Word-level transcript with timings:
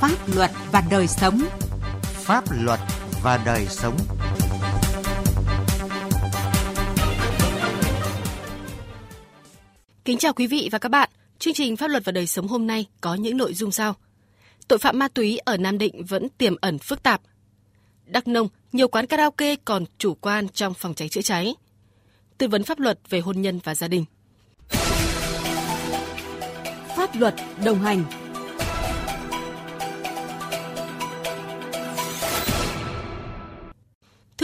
Pháp 0.00 0.34
luật 0.34 0.50
và 0.72 0.82
đời 0.90 1.06
sống. 1.06 1.40
Pháp 2.02 2.44
luật 2.50 2.80
và 3.22 3.42
đời 3.46 3.66
sống. 3.66 3.96
Kính 10.04 10.18
chào 10.18 10.32
quý 10.32 10.46
vị 10.46 10.68
và 10.72 10.78
các 10.78 10.88
bạn. 10.88 11.10
Chương 11.38 11.54
trình 11.54 11.76
Pháp 11.76 11.88
luật 11.88 12.04
và 12.04 12.12
đời 12.12 12.26
sống 12.26 12.48
hôm 12.48 12.66
nay 12.66 12.86
có 13.00 13.14
những 13.14 13.36
nội 13.36 13.54
dung 13.54 13.70
sau. 13.70 13.94
Tội 14.68 14.78
phạm 14.78 14.98
ma 14.98 15.08
túy 15.08 15.38
ở 15.38 15.56
Nam 15.56 15.78
Định 15.78 16.04
vẫn 16.04 16.28
tiềm 16.38 16.56
ẩn 16.60 16.78
phức 16.78 17.02
tạp. 17.02 17.20
Đắk 18.06 18.28
Nông, 18.28 18.48
nhiều 18.72 18.88
quán 18.88 19.06
karaoke 19.06 19.56
còn 19.64 19.84
chủ 19.98 20.14
quan 20.14 20.48
trong 20.48 20.74
phòng 20.74 20.94
cháy 20.94 21.08
chữa 21.08 21.22
cháy. 21.22 21.54
Tư 22.38 22.48
vấn 22.48 22.62
pháp 22.62 22.78
luật 22.78 22.98
về 23.08 23.20
hôn 23.20 23.42
nhân 23.42 23.60
và 23.64 23.74
gia 23.74 23.88
đình. 23.88 24.04
Pháp 26.96 27.16
luật 27.16 27.34
đồng 27.64 27.80
hành 27.82 28.04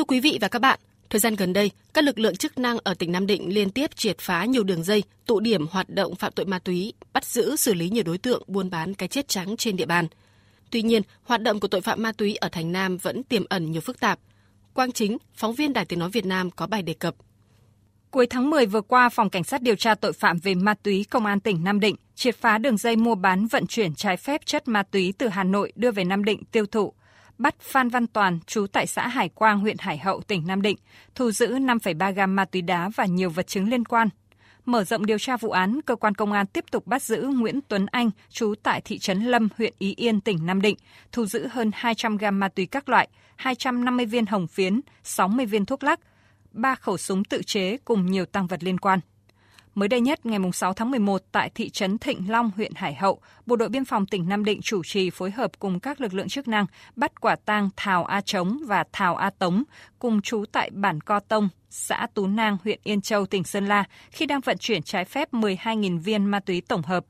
quý 0.06 0.20
vị 0.20 0.38
và 0.40 0.48
các 0.48 0.58
bạn, 0.58 0.78
thời 1.10 1.20
gian 1.20 1.34
gần 1.34 1.52
đây, 1.52 1.70
các 1.94 2.04
lực 2.04 2.18
lượng 2.18 2.36
chức 2.36 2.58
năng 2.58 2.78
ở 2.84 2.94
tỉnh 2.94 3.12
Nam 3.12 3.26
Định 3.26 3.54
liên 3.54 3.70
tiếp 3.70 3.96
triệt 3.96 4.18
phá 4.18 4.44
nhiều 4.44 4.64
đường 4.64 4.82
dây, 4.82 5.02
tụ 5.26 5.40
điểm 5.40 5.66
hoạt 5.70 5.90
động 5.90 6.14
phạm 6.14 6.32
tội 6.32 6.46
ma 6.46 6.58
túy, 6.58 6.92
bắt 7.12 7.24
giữ 7.24 7.56
xử 7.56 7.74
lý 7.74 7.90
nhiều 7.90 8.04
đối 8.04 8.18
tượng 8.18 8.42
buôn 8.46 8.70
bán 8.70 8.94
cái 8.94 9.08
chết 9.08 9.28
trắng 9.28 9.56
trên 9.56 9.76
địa 9.76 9.86
bàn. 9.86 10.06
Tuy 10.70 10.82
nhiên, 10.82 11.02
hoạt 11.22 11.42
động 11.42 11.60
của 11.60 11.68
tội 11.68 11.80
phạm 11.80 12.02
ma 12.02 12.12
túy 12.12 12.36
ở 12.36 12.48
thành 12.48 12.72
Nam 12.72 12.96
vẫn 12.96 13.22
tiềm 13.22 13.44
ẩn 13.48 13.72
nhiều 13.72 13.80
phức 13.80 14.00
tạp. 14.00 14.18
Quang 14.74 14.92
Chính, 14.92 15.18
phóng 15.34 15.54
viên 15.54 15.72
Đài 15.72 15.84
Tiếng 15.84 15.98
nói 15.98 16.10
Việt 16.10 16.26
Nam 16.26 16.50
có 16.50 16.66
bài 16.66 16.82
đề 16.82 16.94
cập. 16.94 17.14
Cuối 18.10 18.26
tháng 18.26 18.50
10 18.50 18.66
vừa 18.66 18.80
qua, 18.80 19.08
Phòng 19.08 19.30
Cảnh 19.30 19.44
sát 19.44 19.62
điều 19.62 19.76
tra 19.76 19.94
tội 19.94 20.12
phạm 20.12 20.38
về 20.38 20.54
ma 20.54 20.74
túy 20.74 21.04
Công 21.10 21.26
an 21.26 21.40
tỉnh 21.40 21.64
Nam 21.64 21.80
Định 21.80 21.96
triệt 22.14 22.36
phá 22.36 22.58
đường 22.58 22.76
dây 22.76 22.96
mua 22.96 23.14
bán 23.14 23.46
vận 23.46 23.66
chuyển 23.66 23.94
trái 23.94 24.16
phép 24.16 24.46
chất 24.46 24.68
ma 24.68 24.82
túy 24.82 25.14
từ 25.18 25.28
Hà 25.28 25.44
Nội 25.44 25.72
đưa 25.76 25.90
về 25.90 26.04
Nam 26.04 26.24
Định 26.24 26.44
tiêu 26.44 26.66
thụ 26.66 26.92
bắt 27.38 27.54
Phan 27.60 27.88
Văn 27.88 28.06
Toàn, 28.06 28.38
trú 28.46 28.66
tại 28.66 28.86
xã 28.86 29.08
Hải 29.08 29.28
Quang, 29.28 29.60
huyện 29.60 29.76
Hải 29.78 29.98
Hậu, 29.98 30.20
tỉnh 30.20 30.46
Nam 30.46 30.62
Định, 30.62 30.76
thu 31.14 31.30
giữ 31.30 31.58
5,3 31.58 32.12
gam 32.12 32.36
ma 32.36 32.44
túy 32.44 32.62
đá 32.62 32.88
và 32.88 33.06
nhiều 33.06 33.30
vật 33.30 33.46
chứng 33.46 33.68
liên 33.68 33.84
quan. 33.84 34.08
Mở 34.64 34.84
rộng 34.84 35.06
điều 35.06 35.18
tra 35.18 35.36
vụ 35.36 35.50
án, 35.50 35.80
cơ 35.86 35.96
quan 35.96 36.14
công 36.14 36.32
an 36.32 36.46
tiếp 36.46 36.64
tục 36.70 36.86
bắt 36.86 37.02
giữ 37.02 37.22
Nguyễn 37.22 37.60
Tuấn 37.68 37.86
Anh, 37.86 38.10
trú 38.30 38.54
tại 38.62 38.80
thị 38.80 38.98
trấn 38.98 39.22
Lâm, 39.22 39.48
huyện 39.58 39.72
Ý 39.78 39.94
Yên, 39.96 40.20
tỉnh 40.20 40.46
Nam 40.46 40.62
Định, 40.62 40.76
thu 41.12 41.26
giữ 41.26 41.46
hơn 41.46 41.70
200 41.74 42.16
gam 42.16 42.40
ma 42.40 42.48
túy 42.48 42.66
các 42.66 42.88
loại, 42.88 43.08
250 43.36 44.06
viên 44.06 44.26
hồng 44.26 44.46
phiến, 44.46 44.80
60 45.02 45.46
viên 45.46 45.64
thuốc 45.64 45.84
lắc, 45.84 46.00
3 46.52 46.74
khẩu 46.74 46.98
súng 46.98 47.24
tự 47.24 47.42
chế 47.42 47.76
cùng 47.84 48.06
nhiều 48.06 48.26
tăng 48.26 48.46
vật 48.46 48.64
liên 48.64 48.78
quan. 48.78 49.00
Mới 49.76 49.88
đây 49.88 50.00
nhất, 50.00 50.26
ngày 50.26 50.38
6 50.52 50.72
tháng 50.72 50.90
11, 50.90 51.22
tại 51.32 51.50
thị 51.54 51.70
trấn 51.70 51.98
Thịnh 51.98 52.30
Long, 52.30 52.50
huyện 52.56 52.72
Hải 52.74 52.94
Hậu, 52.94 53.20
Bộ 53.46 53.56
đội 53.56 53.68
Biên 53.68 53.84
phòng 53.84 54.06
tỉnh 54.06 54.28
Nam 54.28 54.44
Định 54.44 54.60
chủ 54.62 54.82
trì 54.84 55.10
phối 55.10 55.30
hợp 55.30 55.58
cùng 55.58 55.80
các 55.80 56.00
lực 56.00 56.14
lượng 56.14 56.28
chức 56.28 56.48
năng 56.48 56.66
bắt 56.96 57.20
quả 57.20 57.36
tang 57.36 57.68
Thảo 57.76 58.04
A 58.04 58.20
Trống 58.20 58.58
và 58.66 58.84
Thảo 58.92 59.16
A 59.16 59.30
Tống, 59.30 59.62
cùng 59.98 60.20
trú 60.20 60.44
tại 60.52 60.70
bản 60.70 61.00
Co 61.00 61.20
Tông, 61.20 61.48
xã 61.70 62.06
Tú 62.14 62.26
Nang, 62.26 62.56
huyện 62.64 62.80
Yên 62.82 63.00
Châu, 63.00 63.26
tỉnh 63.26 63.44
Sơn 63.44 63.66
La, 63.66 63.84
khi 64.10 64.26
đang 64.26 64.40
vận 64.40 64.58
chuyển 64.58 64.82
trái 64.82 65.04
phép 65.04 65.32
12.000 65.32 66.00
viên 66.00 66.24
ma 66.24 66.40
túy 66.40 66.60
tổng 66.60 66.82
hợp. 66.82 67.04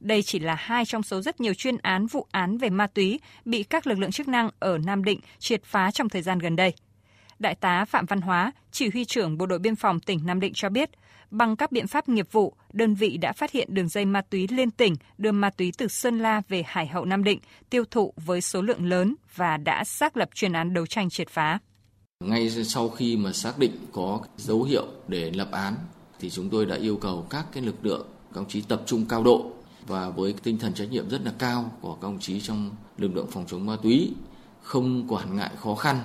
Đây 0.00 0.22
chỉ 0.22 0.38
là 0.38 0.54
hai 0.54 0.84
trong 0.84 1.02
số 1.02 1.20
rất 1.20 1.40
nhiều 1.40 1.54
chuyên 1.54 1.76
án 1.82 2.06
vụ 2.06 2.26
án 2.30 2.58
về 2.58 2.70
ma 2.70 2.86
túy 2.86 3.20
bị 3.44 3.62
các 3.62 3.86
lực 3.86 3.98
lượng 3.98 4.10
chức 4.10 4.28
năng 4.28 4.50
ở 4.58 4.78
Nam 4.78 5.04
Định 5.04 5.20
triệt 5.38 5.64
phá 5.64 5.90
trong 5.90 6.08
thời 6.08 6.22
gian 6.22 6.38
gần 6.38 6.56
đây. 6.56 6.74
Đại 7.38 7.54
tá 7.54 7.84
Phạm 7.84 8.06
Văn 8.06 8.20
Hóa, 8.20 8.52
chỉ 8.70 8.88
huy 8.92 9.04
trưởng 9.04 9.38
Bộ 9.38 9.46
đội 9.46 9.58
Biên 9.58 9.76
phòng 9.76 10.00
tỉnh 10.00 10.20
Nam 10.24 10.40
Định 10.40 10.52
cho 10.54 10.68
biết, 10.68 10.90
bằng 11.34 11.56
các 11.56 11.72
biện 11.72 11.86
pháp 11.86 12.08
nghiệp 12.08 12.32
vụ, 12.32 12.54
đơn 12.72 12.94
vị 12.94 13.16
đã 13.16 13.32
phát 13.32 13.50
hiện 13.50 13.74
đường 13.74 13.88
dây 13.88 14.04
ma 14.04 14.20
túy 14.20 14.48
liên 14.50 14.70
tỉnh 14.70 14.94
đưa 15.18 15.32
ma 15.32 15.50
túy 15.50 15.72
từ 15.78 15.88
Sơn 15.88 16.18
La 16.18 16.42
về 16.48 16.62
Hải 16.66 16.86
Hậu 16.86 17.04
Nam 17.04 17.24
Định 17.24 17.40
tiêu 17.70 17.84
thụ 17.90 18.14
với 18.16 18.40
số 18.40 18.62
lượng 18.62 18.86
lớn 18.86 19.14
và 19.34 19.56
đã 19.56 19.84
xác 19.84 20.16
lập 20.16 20.28
chuyên 20.34 20.52
án 20.52 20.74
đấu 20.74 20.86
tranh 20.86 21.10
triệt 21.10 21.28
phá. 21.28 21.58
Ngay 22.24 22.50
sau 22.50 22.88
khi 22.88 23.16
mà 23.16 23.32
xác 23.32 23.58
định 23.58 23.72
có 23.92 24.20
dấu 24.36 24.62
hiệu 24.62 24.86
để 25.08 25.30
lập 25.30 25.48
án 25.52 25.74
thì 26.20 26.30
chúng 26.30 26.50
tôi 26.50 26.66
đã 26.66 26.76
yêu 26.76 26.96
cầu 26.96 27.26
các 27.30 27.46
cái 27.52 27.62
lực 27.62 27.84
lượng 27.84 28.06
các 28.34 28.40
đồng 28.40 28.48
chí 28.48 28.60
tập 28.60 28.82
trung 28.86 29.06
cao 29.08 29.22
độ 29.22 29.52
và 29.86 30.10
với 30.10 30.34
tinh 30.42 30.58
thần 30.58 30.74
trách 30.74 30.90
nhiệm 30.90 31.08
rất 31.08 31.20
là 31.24 31.32
cao 31.38 31.70
của 31.80 31.94
các 31.94 32.08
đồng 32.08 32.18
chí 32.18 32.40
trong 32.40 32.70
lực 32.98 33.14
lượng 33.14 33.26
phòng 33.30 33.44
chống 33.46 33.66
ma 33.66 33.76
túy 33.82 34.12
không 34.62 35.06
quản 35.08 35.36
ngại 35.36 35.50
khó 35.56 35.74
khăn 35.74 35.96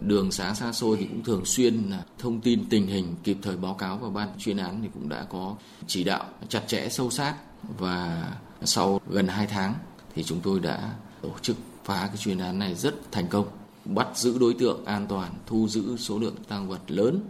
đường 0.00 0.32
xá 0.32 0.54
xa 0.54 0.72
xôi 0.72 0.96
thì 1.00 1.06
cũng 1.06 1.24
thường 1.24 1.44
xuyên 1.44 1.90
là 1.90 2.02
thông 2.18 2.40
tin 2.40 2.64
tình 2.70 2.86
hình 2.86 3.14
kịp 3.24 3.36
thời 3.42 3.56
báo 3.56 3.74
cáo 3.74 3.96
và 3.96 4.10
ban 4.10 4.28
chuyên 4.38 4.56
án 4.56 4.78
thì 4.82 4.88
cũng 4.94 5.08
đã 5.08 5.26
có 5.30 5.56
chỉ 5.86 6.04
đạo 6.04 6.24
chặt 6.48 6.62
chẽ 6.66 6.88
sâu 6.88 7.10
sát 7.10 7.34
và 7.78 8.28
sau 8.62 9.00
gần 9.06 9.28
2 9.28 9.46
tháng 9.46 9.74
thì 10.14 10.22
chúng 10.22 10.40
tôi 10.40 10.60
đã 10.60 10.94
tổ 11.22 11.30
chức 11.42 11.56
phá 11.84 12.06
cái 12.06 12.16
chuyên 12.16 12.38
án 12.38 12.58
này 12.58 12.74
rất 12.74 13.12
thành 13.12 13.26
công 13.28 13.46
bắt 13.84 14.08
giữ 14.14 14.38
đối 14.38 14.54
tượng 14.54 14.84
an 14.84 15.06
toàn 15.08 15.32
thu 15.46 15.68
giữ 15.68 15.96
số 15.96 16.18
lượng 16.18 16.36
tăng 16.48 16.68
vật 16.68 16.80
lớn 16.86 17.20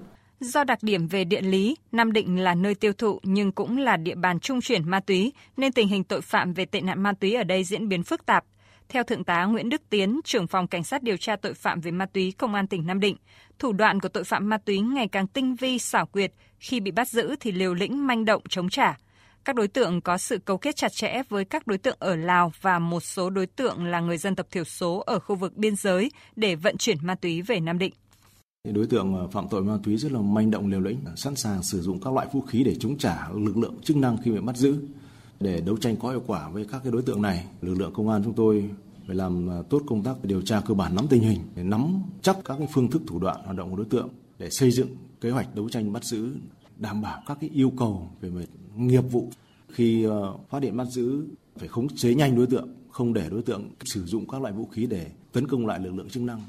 Do 0.41 0.65
đặc 0.65 0.79
điểm 0.83 1.07
về 1.07 1.25
địa 1.25 1.41
lý, 1.41 1.77
Nam 1.93 2.13
Định 2.13 2.39
là 2.41 2.55
nơi 2.55 2.75
tiêu 2.75 2.93
thụ 2.93 3.21
nhưng 3.23 3.53
cũng 3.53 3.79
là 3.79 3.97
địa 3.97 4.15
bàn 4.15 4.41
trung 4.41 4.61
chuyển 4.61 4.91
ma 4.91 5.01
túy, 5.01 5.33
nên 5.57 5.73
tình 5.73 5.89
hình 5.89 6.05
tội 6.05 6.21
phạm 6.21 6.53
về 6.53 6.65
tệ 6.65 6.81
nạn 6.81 7.03
ma 7.03 7.13
túy 7.13 7.35
ở 7.35 7.45
đây 7.45 7.65
diễn 7.65 7.89
biến 7.89 8.03
phức 8.03 8.27
tạp. 8.27 8.45
Theo 8.89 9.05
Thượng 9.05 9.25
tá 9.25 9.45
Nguyễn 9.45 9.69
Đức 9.69 9.83
Tiến, 9.91 10.21
trưởng 10.25 10.47
phòng 10.47 10.67
Cảnh 10.67 10.85
sát 10.85 11.03
điều 11.03 11.17
tra 11.17 11.37
tội 11.37 11.55
phạm 11.55 11.81
về 11.81 11.91
ma 11.91 12.07
túy 12.07 12.33
Công 12.39 12.55
an 12.55 12.67
tỉnh 12.67 12.87
Nam 12.87 13.01
Định, 13.01 13.17
thủ 13.59 13.73
đoạn 13.73 14.01
của 14.01 14.09
tội 14.09 14.25
phạm 14.25 14.49
ma 14.49 14.59
túy 14.59 14.81
ngày 14.81 15.09
càng 15.09 15.27
tinh 15.27 15.55
vi, 15.55 15.79
xảo 15.79 16.07
quyệt, 16.07 16.33
khi 16.59 16.81
bị 16.81 16.91
bắt 16.91 17.09
giữ 17.09 17.37
thì 17.41 17.53
liều 17.53 17.75
lĩnh 17.75 18.07
manh 18.07 18.25
động 18.25 18.43
chống 18.49 18.69
trả. 18.69 18.99
Các 19.45 19.57
đối 19.57 19.69
tượng 19.69 20.01
có 20.01 20.19
sự 20.19 20.39
cấu 20.39 20.59
kết 20.59 20.77
chặt 20.77 20.93
chẽ 20.93 21.23
với 21.29 21.45
các 21.45 21.67
đối 21.67 21.79
tượng 21.79 21.97
ở 21.99 22.17
Lào 22.17 22.53
và 22.61 22.79
một 22.79 23.01
số 23.01 23.31
đối 23.31 23.47
tượng 23.47 23.85
là 23.85 24.01
người 24.01 24.19
dân 24.19 24.35
tộc 24.35 24.47
thiểu 24.51 24.65
số 24.65 25.03
ở 25.07 25.19
khu 25.19 25.37
vực 25.37 25.57
biên 25.57 25.77
giới 25.77 26.11
để 26.37 26.55
vận 26.55 26.77
chuyển 26.77 26.97
ma 27.03 27.15
túy 27.15 27.43
về 27.43 27.61
Nam 27.61 27.79
Định. 27.79 27.93
Đối 28.75 28.87
tượng 28.87 29.15
ờ, 29.15 29.29
phạm 29.29 29.49
tội 29.51 29.63
ma 29.63 29.79
túy 29.85 29.97
rất 29.97 30.13
là 30.13 30.21
manh 30.21 30.51
động 30.51 30.71
liều 30.71 30.81
lĩnh, 30.81 30.99
sẵn 31.17 31.37
sàng 31.37 31.63
sử 31.63 31.81
dụng 31.81 32.01
các 32.01 32.13
loại 32.13 32.27
vũ 32.33 32.41
khí 32.41 32.65
để 32.65 32.75
chống 32.81 32.99
trả 32.99 33.29
lực 33.35 33.57
lượng 33.57 33.75
chức 33.83 33.97
năng 33.97 34.17
khi 34.23 34.31
bị 34.31 34.41
bắt 34.41 34.57
giữ. 34.57 34.77
Để 35.41 35.61
đấu 35.61 35.77
tranh 35.77 35.97
có 35.97 36.11
hiệu 36.11 36.23
quả 36.27 36.49
với 36.49 36.65
các 36.65 36.81
cái 36.83 36.93
đối 36.93 37.03
tượng 37.03 37.23
này, 37.23 37.47
lực 37.61 37.75
lượng 37.75 37.93
công 37.95 38.09
an 38.09 38.23
chúng 38.25 38.35
tôi 38.35 38.71
phải 39.07 39.17
làm 39.17 39.51
à, 39.51 39.63
tốt 39.71 39.83
công 39.87 40.03
tác 40.03 40.25
điều 40.25 40.43
tra 40.43 40.61
cơ 40.61 40.75
bản 40.75 40.95
nắm 40.95 41.07
tình 41.11 41.23
hình, 41.23 41.41
để 41.55 41.63
nắm 41.63 42.03
chắc 42.23 42.37
các 42.45 42.57
cái 42.59 42.69
phương 42.73 42.91
thức 42.91 43.03
thủ 43.07 43.19
đoạn 43.19 43.41
hoạt 43.45 43.57
động 43.57 43.71
của 43.71 43.77
đối 43.77 43.87
tượng 43.87 44.09
để 44.39 44.51
xây 44.51 44.71
dựng 44.71 44.89
kế 45.21 45.31
hoạch 45.31 45.55
đấu 45.55 45.69
tranh 45.69 45.93
bắt 45.93 46.05
giữ 46.05 46.37
đảm 46.77 47.03
bảo 47.03 47.23
các 47.27 47.39
cái 47.41 47.51
yêu 47.51 47.73
cầu 47.79 48.11
về 48.21 48.31
mặt 48.31 48.45
nghiệp 48.77 49.05
vụ. 49.11 49.31
Khi 49.69 50.05
à, 50.05 50.17
phát 50.51 50.63
hiện 50.63 50.77
bắt 50.77 50.85
giữ 50.85 51.27
phải 51.59 51.69
khống 51.69 51.89
chế 51.89 52.15
nhanh 52.15 52.37
đối 52.37 52.47
tượng 52.47 52.69
không 52.91 53.13
để 53.13 53.29
đối 53.31 53.43
tượng 53.43 53.71
sử 53.85 54.05
dụng 54.05 54.29
các 54.29 54.43
loại 54.43 54.53
vũ 54.53 54.67
khí 54.67 54.87
để 54.87 55.07
tấn 55.33 55.49
công 55.49 55.67
lại 55.67 55.81
lực 55.81 55.95
lượng 55.95 56.09
chức 56.09 56.23
năng 56.23 56.41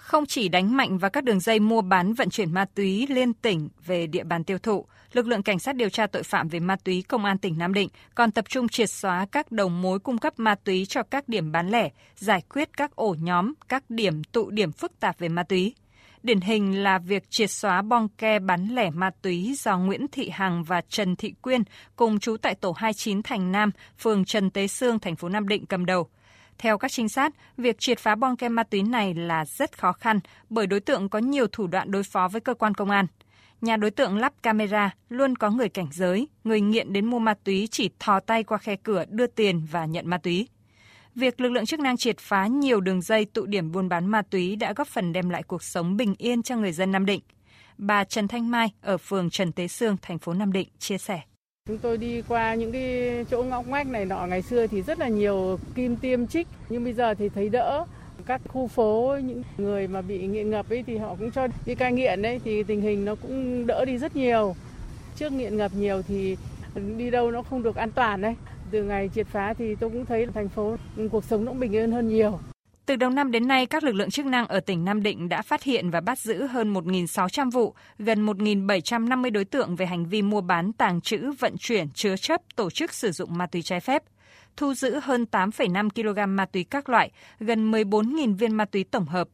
không 0.00 0.26
chỉ 0.26 0.48
đánh 0.48 0.76
mạnh 0.76 0.98
vào 0.98 1.10
các 1.10 1.24
đường 1.24 1.40
dây 1.40 1.60
mua 1.60 1.82
bán 1.82 2.14
vận 2.14 2.30
chuyển 2.30 2.54
ma 2.54 2.64
túy 2.74 3.06
liên 3.10 3.32
tỉnh 3.32 3.68
về 3.86 4.06
địa 4.06 4.24
bàn 4.24 4.44
tiêu 4.44 4.58
thụ, 4.58 4.86
lực 5.12 5.26
lượng 5.26 5.42
cảnh 5.42 5.58
sát 5.58 5.76
điều 5.76 5.88
tra 5.88 6.06
tội 6.06 6.22
phạm 6.22 6.48
về 6.48 6.60
ma 6.60 6.76
túy 6.84 7.02
công 7.08 7.24
an 7.24 7.38
tỉnh 7.38 7.58
Nam 7.58 7.74
Định 7.74 7.88
còn 8.14 8.30
tập 8.30 8.44
trung 8.48 8.68
triệt 8.68 8.90
xóa 8.90 9.26
các 9.32 9.52
đầu 9.52 9.68
mối 9.68 9.98
cung 9.98 10.18
cấp 10.18 10.32
ma 10.36 10.54
túy 10.54 10.86
cho 10.86 11.02
các 11.02 11.28
điểm 11.28 11.52
bán 11.52 11.68
lẻ, 11.68 11.90
giải 12.16 12.42
quyết 12.54 12.76
các 12.76 12.96
ổ 12.96 13.16
nhóm, 13.20 13.52
các 13.68 13.90
điểm 13.90 14.24
tụ 14.24 14.50
điểm 14.50 14.72
phức 14.72 15.00
tạp 15.00 15.18
về 15.18 15.28
ma 15.28 15.42
túy. 15.42 15.74
Điển 16.22 16.40
hình 16.40 16.82
là 16.82 16.98
việc 16.98 17.30
triệt 17.30 17.50
xóa 17.50 17.82
bong 17.82 18.08
ke 18.08 18.38
bán 18.38 18.68
lẻ 18.74 18.90
ma 18.90 19.10
túy 19.22 19.54
do 19.58 19.78
Nguyễn 19.78 20.06
Thị 20.12 20.30
Hằng 20.32 20.64
và 20.64 20.80
Trần 20.88 21.16
Thị 21.16 21.34
Quyên 21.42 21.62
cùng 21.96 22.18
trú 22.18 22.36
tại 22.36 22.54
tổ 22.54 22.72
29 22.72 23.22
Thành 23.22 23.52
Nam, 23.52 23.70
phường 23.98 24.24
Trần 24.24 24.50
Tế 24.50 24.66
Sương, 24.66 24.98
thành 24.98 25.16
phố 25.16 25.28
Nam 25.28 25.48
Định 25.48 25.66
cầm 25.66 25.86
đầu– 25.86 26.08
theo 26.60 26.78
các 26.78 26.92
trinh 26.92 27.08
sát, 27.08 27.32
việc 27.56 27.78
triệt 27.78 27.98
phá 27.98 28.14
bong 28.14 28.36
kem 28.36 28.54
ma 28.54 28.62
túy 28.62 28.82
này 28.82 29.14
là 29.14 29.44
rất 29.44 29.78
khó 29.78 29.92
khăn 29.92 30.20
bởi 30.50 30.66
đối 30.66 30.80
tượng 30.80 31.08
có 31.08 31.18
nhiều 31.18 31.46
thủ 31.52 31.66
đoạn 31.66 31.90
đối 31.90 32.02
phó 32.02 32.28
với 32.28 32.40
cơ 32.40 32.54
quan 32.54 32.74
công 32.74 32.90
an. 32.90 33.06
Nhà 33.60 33.76
đối 33.76 33.90
tượng 33.90 34.16
lắp 34.16 34.32
camera 34.42 34.90
luôn 35.08 35.36
có 35.36 35.50
người 35.50 35.68
cảnh 35.68 35.88
giới, 35.92 36.28
người 36.44 36.60
nghiện 36.60 36.92
đến 36.92 37.06
mua 37.06 37.18
ma 37.18 37.34
túy 37.44 37.68
chỉ 37.70 37.90
thò 37.98 38.20
tay 38.20 38.44
qua 38.44 38.58
khe 38.58 38.76
cửa 38.76 39.04
đưa 39.08 39.26
tiền 39.26 39.66
và 39.70 39.84
nhận 39.84 40.08
ma 40.08 40.18
túy. 40.18 40.48
Việc 41.14 41.40
lực 41.40 41.48
lượng 41.48 41.66
chức 41.66 41.80
năng 41.80 41.96
triệt 41.96 42.18
phá 42.18 42.46
nhiều 42.46 42.80
đường 42.80 43.02
dây 43.02 43.24
tụ 43.24 43.46
điểm 43.46 43.72
buôn 43.72 43.88
bán 43.88 44.06
ma 44.06 44.22
túy 44.22 44.56
đã 44.56 44.72
góp 44.72 44.88
phần 44.88 45.12
đem 45.12 45.30
lại 45.30 45.42
cuộc 45.42 45.62
sống 45.62 45.96
bình 45.96 46.14
yên 46.18 46.42
cho 46.42 46.56
người 46.56 46.72
dân 46.72 46.92
Nam 46.92 47.06
Định. 47.06 47.20
Bà 47.78 48.04
Trần 48.04 48.28
Thanh 48.28 48.50
Mai 48.50 48.72
ở 48.80 48.98
phường 48.98 49.30
Trần 49.30 49.52
Tế 49.52 49.68
Sương, 49.68 49.96
thành 50.02 50.18
phố 50.18 50.32
Nam 50.32 50.52
Định 50.52 50.68
chia 50.78 50.98
sẻ. 50.98 51.20
Chúng 51.70 51.78
tôi 51.78 51.96
đi 51.96 52.22
qua 52.28 52.54
những 52.54 52.72
cái 52.72 53.24
chỗ 53.30 53.42
ngóc 53.42 53.68
ngách 53.68 53.86
này 53.86 54.04
nọ, 54.04 54.26
ngày 54.26 54.42
xưa 54.42 54.66
thì 54.66 54.82
rất 54.82 54.98
là 54.98 55.08
nhiều 55.08 55.58
kim 55.74 55.96
tiêm 55.96 56.26
trích, 56.26 56.46
nhưng 56.68 56.84
bây 56.84 56.92
giờ 56.92 57.14
thì 57.14 57.28
thấy 57.28 57.48
đỡ. 57.48 57.84
Các 58.26 58.40
khu 58.48 58.66
phố, 58.66 59.16
những 59.24 59.42
người 59.58 59.88
mà 59.88 60.02
bị 60.02 60.26
nghiện 60.26 60.50
ngập 60.50 60.70
ấy 60.70 60.84
thì 60.86 60.96
họ 60.96 61.16
cũng 61.18 61.30
cho 61.30 61.46
đi 61.66 61.74
cai 61.74 61.92
nghiện 61.92 62.22
đấy 62.22 62.40
thì 62.44 62.62
tình 62.62 62.80
hình 62.80 63.04
nó 63.04 63.14
cũng 63.14 63.66
đỡ 63.66 63.84
đi 63.84 63.98
rất 63.98 64.16
nhiều. 64.16 64.54
Trước 65.16 65.32
nghiện 65.32 65.56
ngập 65.56 65.72
nhiều 65.74 66.02
thì 66.08 66.36
đi 66.96 67.10
đâu 67.10 67.30
nó 67.30 67.42
không 67.42 67.62
được 67.62 67.76
an 67.76 67.90
toàn 67.90 68.20
đấy 68.20 68.34
từ 68.70 68.82
ngày 68.82 69.10
triệt 69.14 69.26
phá 69.26 69.54
thì 69.54 69.74
tôi 69.74 69.90
cũng 69.90 70.06
thấy 70.06 70.26
thành 70.26 70.48
phố, 70.48 70.76
cuộc 71.12 71.24
sống 71.24 71.44
nó 71.44 71.52
bình 71.52 71.72
yên 71.72 71.92
hơn 71.92 72.08
nhiều. 72.08 72.38
Từ 72.90 72.96
đầu 72.96 73.10
năm 73.10 73.30
đến 73.30 73.48
nay, 73.48 73.66
các 73.66 73.84
lực 73.84 73.94
lượng 73.94 74.10
chức 74.10 74.26
năng 74.26 74.46
ở 74.46 74.60
tỉnh 74.60 74.84
Nam 74.84 75.02
Định 75.02 75.28
đã 75.28 75.42
phát 75.42 75.62
hiện 75.62 75.90
và 75.90 76.00
bắt 76.00 76.18
giữ 76.18 76.46
hơn 76.46 76.74
1.600 76.74 77.50
vụ, 77.50 77.74
gần 77.98 78.26
1.750 78.26 79.32
đối 79.32 79.44
tượng 79.44 79.76
về 79.76 79.86
hành 79.86 80.06
vi 80.06 80.22
mua 80.22 80.40
bán, 80.40 80.72
tàng 80.72 81.00
trữ, 81.00 81.32
vận 81.38 81.56
chuyển, 81.58 81.90
chứa 81.90 82.16
chấp, 82.16 82.40
tổ 82.56 82.70
chức 82.70 82.94
sử 82.94 83.12
dụng 83.12 83.38
ma 83.38 83.46
túy 83.46 83.62
trái 83.62 83.80
phép. 83.80 84.02
Thu 84.56 84.74
giữ 84.74 85.00
hơn 85.02 85.26
8,5 85.30 85.90
kg 85.90 86.36
ma 86.36 86.44
túy 86.44 86.64
các 86.64 86.88
loại, 86.88 87.10
gần 87.40 87.70
14.000 87.70 88.36
viên 88.36 88.54
ma 88.54 88.64
túy 88.64 88.84
tổng 88.84 89.06
hợp. 89.06 89.28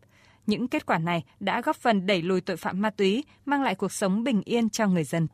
Những 0.46 0.68
kết 0.68 0.86
quả 0.86 0.98
này 0.98 1.24
đã 1.40 1.60
góp 1.60 1.76
phần 1.76 2.06
đẩy 2.06 2.22
lùi 2.22 2.40
tội 2.40 2.56
phạm 2.56 2.80
ma 2.80 2.90
túy, 2.90 3.24
mang 3.44 3.62
lại 3.62 3.74
cuộc 3.74 3.92
sống 3.92 4.24
bình 4.24 4.42
yên 4.44 4.70
cho 4.70 4.86
người 4.86 5.04
dân. 5.04 5.26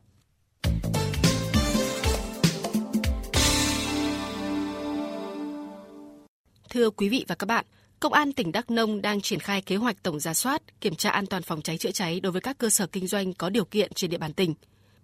Thưa 6.69 6.89
quý 6.89 7.09
vị 7.09 7.25
và 7.27 7.35
các 7.35 7.45
bạn, 7.45 7.65
Công 8.03 8.13
an 8.13 8.33
tỉnh 8.33 8.51
Đắk 8.51 8.71
Nông 8.71 9.01
đang 9.01 9.21
triển 9.21 9.39
khai 9.39 9.61
kế 9.61 9.75
hoạch 9.75 10.03
tổng 10.03 10.19
ra 10.19 10.33
soát, 10.33 10.61
kiểm 10.81 10.95
tra 10.95 11.09
an 11.09 11.25
toàn 11.25 11.43
phòng 11.43 11.61
cháy 11.61 11.77
chữa 11.77 11.91
cháy 11.91 12.19
đối 12.19 12.31
với 12.31 12.41
các 12.41 12.57
cơ 12.57 12.69
sở 12.69 12.87
kinh 12.87 13.07
doanh 13.07 13.33
có 13.33 13.49
điều 13.49 13.65
kiện 13.65 13.93
trên 13.93 14.09
địa 14.09 14.17
bàn 14.17 14.33
tỉnh. 14.33 14.53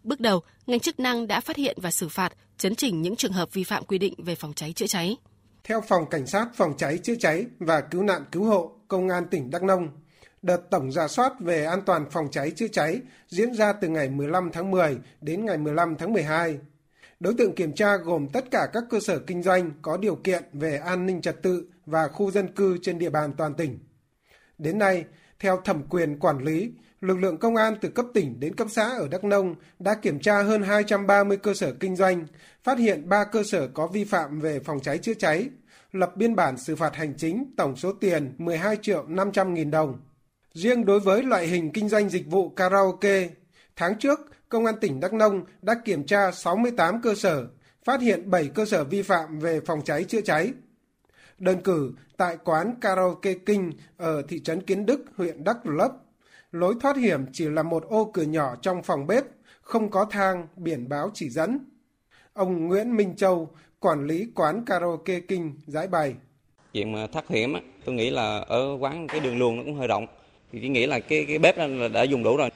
Bước 0.04 0.20
đầu, 0.20 0.42
ngành 0.68 0.80
chức 0.80 1.00
năng 1.00 1.28
đã 1.28 1.40
phát 1.40 1.56
hiện 1.56 1.78
và 1.82 1.92
xử 1.92 2.10
phạt, 2.10 2.34
chấn 2.58 2.76
chỉnh 2.76 3.02
những 3.02 3.16
trường 3.16 3.32
hợp 3.32 3.54
vi 3.54 3.64
phạm 3.64 3.86
quy 3.86 3.98
định 3.98 4.14
về 4.18 4.36
phòng 4.36 4.54
cháy 4.54 4.74
chữa 4.74 4.88
cháy. 4.88 5.18
Theo 5.64 5.82
Phòng 5.82 6.06
Cảnh 6.10 6.28
sát 6.28 6.48
Phòng 6.56 6.74
cháy 6.78 6.98
chữa 6.98 7.16
cháy 7.16 7.46
và 7.60 7.82
Cứu 7.82 8.04
nạn 8.04 8.24
Cứu 8.32 8.44
hộ 8.44 8.72
Công 8.88 9.10
an 9.10 9.28
tỉnh 9.32 9.50
Đắk 9.50 9.64
Nông, 9.64 9.90
đợt 10.42 10.62
tổng 10.72 10.92
ra 10.92 11.08
soát 11.08 11.40
về 11.40 11.66
an 11.66 11.82
toàn 11.86 12.10
phòng 12.12 12.28
cháy 12.32 12.52
chữa 12.52 12.68
cháy 12.68 13.00
diễn 13.28 13.54
ra 13.54 13.74
từ 13.74 13.88
ngày 13.88 14.10
15 14.10 14.50
tháng 14.54 14.72
10 14.72 14.98
đến 15.22 15.46
ngày 15.46 15.58
15 15.58 15.96
tháng 16.00 16.14
12 16.14 16.58
Đối 17.20 17.34
tượng 17.34 17.56
kiểm 17.56 17.74
tra 17.74 17.98
gồm 17.98 18.28
tất 18.28 18.52
cả 18.52 18.68
các 18.74 18.84
cơ 18.90 19.00
sở 19.00 19.20
kinh 19.20 19.44
doanh 19.44 19.72
có 19.82 19.98
điều 19.98 20.16
kiện 20.16 20.44
về 20.54 20.78
an 20.78 21.06
ninh 21.06 21.22
trật 21.22 21.42
tự 21.42 21.68
và 21.90 22.08
khu 22.08 22.32
dân 22.32 22.48
cư 22.56 22.78
trên 22.82 23.00
địa 23.00 23.10
bàn 23.10 23.34
toàn 23.38 23.54
tỉnh. 23.54 23.80
Đến 24.58 24.78
nay, 24.78 25.06
theo 25.40 25.62
thẩm 25.66 25.84
quyền 25.90 26.20
quản 26.20 26.44
lý, 26.44 26.72
lực 27.02 27.18
lượng 27.18 27.38
công 27.38 27.56
an 27.56 27.76
từ 27.82 27.90
cấp 27.90 28.06
tỉnh 28.14 28.40
đến 28.40 28.56
cấp 28.56 28.68
xã 28.72 28.84
ở 28.84 29.08
Đắk 29.08 29.24
Nông 29.24 29.56
đã 29.80 29.96
kiểm 29.96 30.20
tra 30.20 30.42
hơn 30.42 30.64
230 30.64 31.38
cơ 31.38 31.54
sở 31.54 31.74
kinh 31.80 31.96
doanh, 31.96 32.28
phát 32.64 32.78
hiện 32.78 33.10
3 33.10 33.24
cơ 33.24 33.44
sở 33.44 33.68
có 33.68 33.88
vi 33.88 34.04
phạm 34.04 34.40
về 34.40 34.60
phòng 34.60 34.80
cháy 34.80 34.98
chữa 34.98 35.14
cháy, 35.14 35.50
lập 35.92 36.18
biên 36.18 36.36
bản 36.36 36.58
xử 36.58 36.76
phạt 36.76 36.96
hành 36.96 37.14
chính 37.18 37.54
tổng 37.58 37.76
số 37.76 37.94
tiền 37.94 38.36
12 38.38 38.78
triệu 38.82 39.06
500 39.08 39.54
nghìn 39.54 39.72
đồng. 39.72 40.00
Riêng 40.54 40.86
đối 40.86 41.00
với 41.00 41.24
loại 41.24 41.48
hình 41.48 41.72
kinh 41.74 41.90
doanh 41.90 42.10
dịch 42.10 42.28
vụ 42.28 42.50
karaoke, 42.50 43.30
tháng 43.76 44.00
trước 44.00 44.20
Công 44.50 44.66
an 44.66 44.76
tỉnh 44.82 45.00
Đắk 45.00 45.14
Nông 45.14 45.44
đã 45.62 45.76
kiểm 45.86 46.04
tra 46.04 46.32
68 46.32 47.02
cơ 47.02 47.16
sở, 47.16 47.48
phát 47.84 48.02
hiện 48.02 48.30
7 48.30 48.48
cơ 48.48 48.66
sở 48.66 48.84
vi 48.84 49.02
phạm 49.02 49.40
về 49.40 49.60
phòng 49.66 49.82
cháy 49.86 50.04
chữa 50.04 50.22
cháy. 50.22 50.54
Đơn 51.40 51.62
cử 51.64 51.94
tại 52.18 52.38
quán 52.44 52.74
karaoke 52.82 53.34
Kinh 53.34 53.72
ở 53.98 54.22
thị 54.28 54.40
trấn 54.40 54.62
Kiến 54.62 54.86
Đức, 54.86 55.06
huyện 55.16 55.44
Đắk 55.44 55.58
Lấp, 55.66 55.92
lối 56.52 56.76
thoát 56.82 56.98
hiểm 56.98 57.26
chỉ 57.34 57.50
là 57.50 57.64
một 57.64 57.84
ô 57.90 58.12
cửa 58.14 58.22
nhỏ 58.22 58.56
trong 58.62 58.84
phòng 58.84 59.08
bếp, 59.08 59.24
không 59.62 59.90
có 59.90 60.06
thang, 60.06 60.48
biển 60.56 60.90
báo 60.90 61.12
chỉ 61.14 61.30
dẫn. 61.30 61.60
Ông 62.34 62.68
Nguyễn 62.68 62.96
Minh 62.96 63.16
Châu, 63.16 63.50
quản 63.80 64.08
lý 64.08 64.28
quán 64.36 64.66
karaoke 64.66 65.20
Kinh, 65.20 65.54
giải 65.68 65.88
bày. 65.88 66.16
Chuyện 66.74 66.92
mà 66.92 67.08
thoát 67.08 67.28
hiểm, 67.28 67.54
tôi 67.86 67.96
nghĩ 67.96 68.10
là 68.10 68.38
ở 68.38 68.78
quán 68.80 69.08
cái 69.08 69.20
đường 69.20 69.38
luồng 69.38 69.58
nó 69.58 69.64
cũng 69.64 69.76
hơi 69.76 69.88
rộng. 69.88 70.08
Thì 70.52 70.60
chỉ 70.62 70.70
nghĩ 70.70 70.86
là 70.86 71.00
cái 71.00 71.26
cái 71.28 71.40
bếp 71.40 71.58
là 71.58 71.88
đã 71.88 72.04
dùng 72.04 72.24
đủ 72.24 72.38
rồi 72.38 72.50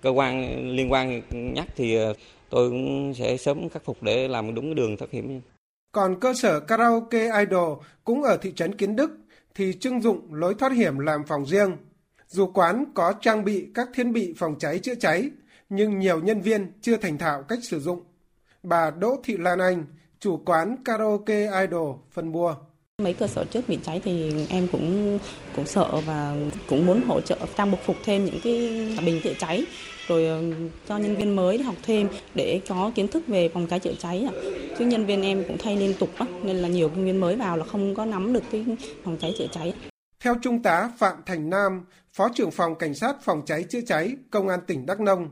cơ 0.00 0.10
quan 0.10 0.60
liên 0.76 0.92
quan 0.92 1.22
nhắc 1.30 1.66
thì 1.76 1.94
ờ, 1.94 2.14
tôi 2.50 2.70
cũng 2.70 3.14
sẽ 3.14 3.36
sớm 3.36 3.68
khắc 3.68 3.84
phục 3.84 4.02
để 4.02 4.28
làm 4.28 4.54
đúng 4.54 4.64
cái 4.64 4.74
đường 4.74 4.96
thoát 4.96 5.10
hiểm. 5.10 5.40
Còn 5.96 6.20
cơ 6.20 6.34
sở 6.34 6.60
karaoke 6.60 7.30
Idol 7.38 7.78
cũng 8.04 8.22
ở 8.22 8.36
thị 8.36 8.52
trấn 8.56 8.74
Kiến 8.74 8.96
Đức 8.96 9.10
thì 9.54 9.72
trưng 9.80 10.02
dụng 10.02 10.34
lối 10.34 10.54
thoát 10.54 10.72
hiểm 10.72 10.98
làm 10.98 11.24
phòng 11.28 11.46
riêng. 11.46 11.76
Dù 12.28 12.50
quán 12.54 12.84
có 12.94 13.12
trang 13.20 13.44
bị 13.44 13.66
các 13.74 13.88
thiết 13.94 14.04
bị 14.04 14.34
phòng 14.38 14.58
cháy 14.58 14.78
chữa 14.78 14.94
cháy, 14.94 15.30
nhưng 15.68 15.98
nhiều 15.98 16.20
nhân 16.20 16.40
viên 16.40 16.72
chưa 16.80 16.96
thành 16.96 17.18
thạo 17.18 17.42
cách 17.42 17.58
sử 17.62 17.80
dụng. 17.80 18.00
Bà 18.62 18.90
Đỗ 18.90 19.16
Thị 19.24 19.36
Lan 19.36 19.58
Anh, 19.58 19.84
chủ 20.20 20.36
quán 20.46 20.76
karaoke 20.84 21.60
Idol 21.60 21.96
phân 22.10 22.32
bua. 22.32 22.54
Mấy 23.02 23.14
cơ 23.14 23.26
sở 23.26 23.44
trước 23.44 23.68
bị 23.68 23.78
cháy 23.82 24.00
thì 24.04 24.46
em 24.48 24.68
cũng 24.72 25.18
cũng 25.56 25.66
sợ 25.66 26.00
và 26.06 26.36
cũng 26.68 26.86
muốn 26.86 27.02
hỗ 27.06 27.20
trợ 27.20 27.38
trang 27.56 27.70
phục 27.70 27.80
phục 27.84 27.96
thêm 28.04 28.24
những 28.24 28.40
cái 28.44 28.88
bình 29.06 29.20
chữa 29.24 29.34
cháy 29.38 29.66
rồi 30.08 30.26
ờ, 30.26 30.42
cho 30.88 30.98
nhân 30.98 31.16
viên 31.16 31.36
mới 31.36 31.62
học 31.62 31.74
thêm 31.82 32.08
để 32.34 32.60
có 32.68 32.92
kiến 32.94 33.08
thức 33.08 33.26
về 33.26 33.48
phòng 33.54 33.66
cháy 33.66 33.80
chữa 33.80 33.94
cháy 33.98 34.28
chứ 34.78 34.84
nhân 34.84 35.06
viên 35.06 35.22
em 35.22 35.44
cũng 35.48 35.58
thay 35.58 35.76
liên 35.76 35.94
tục 35.98 36.10
nên 36.42 36.56
là 36.56 36.68
nhiều 36.68 36.88
nhân 36.88 37.04
viên 37.04 37.20
mới 37.20 37.36
vào 37.36 37.56
là 37.56 37.64
không 37.64 37.94
có 37.94 38.04
nắm 38.04 38.32
được 38.32 38.42
cái 38.50 38.64
phòng 39.04 39.16
cháy 39.20 39.34
chữa 39.38 39.46
cháy. 39.52 39.74
Theo 40.20 40.34
Trung 40.42 40.62
tá 40.62 40.90
Phạm 40.98 41.16
Thành 41.26 41.50
Nam, 41.50 41.84
Phó 42.12 42.28
trưởng 42.34 42.50
phòng 42.50 42.74
Cảnh 42.74 42.94
sát 42.94 43.16
phòng 43.22 43.42
cháy 43.46 43.64
chữa 43.64 43.80
cháy 43.86 44.16
Công 44.30 44.48
an 44.48 44.60
tỉnh 44.66 44.86
Đắk 44.86 45.00
Nông, 45.00 45.28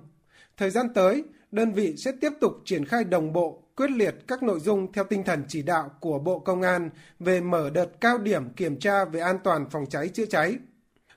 thời 0.56 0.70
gian 0.70 0.86
tới, 0.94 1.24
đơn 1.50 1.72
vị 1.72 1.94
sẽ 1.96 2.12
tiếp 2.20 2.32
tục 2.40 2.52
triển 2.64 2.84
khai 2.84 3.04
đồng 3.04 3.32
bộ 3.32 3.62
quyết 3.76 3.90
liệt 3.90 4.14
các 4.28 4.42
nội 4.42 4.60
dung 4.60 4.92
theo 4.92 5.04
tinh 5.04 5.24
thần 5.24 5.44
chỉ 5.48 5.62
đạo 5.62 5.90
của 6.00 6.18
Bộ 6.18 6.38
Công 6.38 6.62
an 6.62 6.90
về 7.18 7.40
mở 7.40 7.70
đợt 7.70 8.00
cao 8.00 8.18
điểm 8.18 8.48
kiểm 8.56 8.78
tra 8.78 9.04
về 9.04 9.20
an 9.20 9.38
toàn 9.44 9.66
phòng 9.70 9.86
cháy 9.90 10.08
chữa 10.08 10.26
cháy. 10.26 10.56